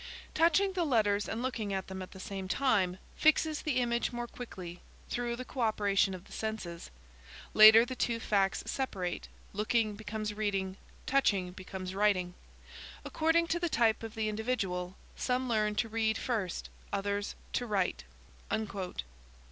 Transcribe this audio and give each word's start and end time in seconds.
"Touching 0.33 0.73
the 0.73 0.83
letters 0.83 1.29
and 1.29 1.43
looking 1.43 1.71
at 1.73 1.85
them 1.85 2.01
at 2.01 2.09
the 2.09 2.19
same 2.19 2.47
time, 2.47 2.97
fixes 3.15 3.61
the 3.61 3.77
image 3.77 4.11
more 4.11 4.25
quickly 4.25 4.79
through 5.11 5.35
the 5.35 5.45
co 5.45 5.59
operation 5.61 6.15
of 6.15 6.25
the 6.25 6.31
senses. 6.31 6.89
Later, 7.53 7.85
the 7.85 7.95
two 7.95 8.19
facts 8.19 8.63
separate; 8.65 9.27
looking 9.53 9.93
becomes 9.93 10.33
reading; 10.33 10.77
touching 11.05 11.51
becomes 11.51 11.93
writing. 11.93 12.33
According 13.05 13.45
to 13.49 13.59
the 13.59 13.69
type 13.69 14.01
of 14.01 14.15
the 14.15 14.27
individual, 14.27 14.95
some 15.15 15.47
learn 15.47 15.75
to 15.75 15.87
read 15.87 16.17
first, 16.17 16.71
others 16.91 17.35
to 17.53 17.67
write." 17.67 18.03